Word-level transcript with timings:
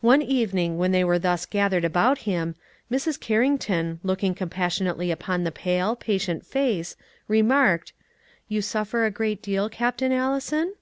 One 0.00 0.22
evening 0.22 0.78
when 0.78 0.92
they 0.92 1.04
were 1.04 1.18
thus 1.18 1.44
gathered 1.44 1.84
about 1.84 2.20
him, 2.20 2.54
Mrs. 2.90 3.20
Carrington, 3.20 4.00
looking 4.02 4.34
compassionately 4.34 5.10
upon 5.10 5.44
the 5.44 5.52
pale, 5.52 5.94
patient 5.94 6.46
face, 6.46 6.96
remarked, 7.28 7.92
"You 8.48 8.62
suffer 8.62 9.04
a 9.04 9.10
great 9.10 9.42
deal, 9.42 9.68
Captain 9.68 10.10
Allison?" 10.10 10.72